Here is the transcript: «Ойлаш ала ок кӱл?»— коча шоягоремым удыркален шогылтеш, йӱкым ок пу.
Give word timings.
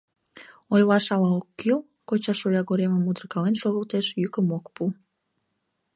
«Ойлаш 0.73 1.05
ала 1.15 1.29
ок 1.39 1.47
кӱл?»— 1.59 1.79
коча 2.09 2.33
шоягоремым 2.39 3.07
удыркален 3.09 3.55
шогылтеш, 3.61 4.05
йӱкым 4.21 4.47
ок 4.57 4.65
пу. 4.75 4.83